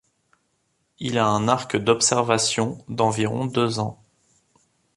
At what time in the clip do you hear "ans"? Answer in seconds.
3.77-4.01